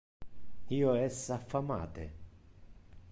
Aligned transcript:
Io 0.77 0.95
es 1.01 1.19
affamate. 1.37 2.09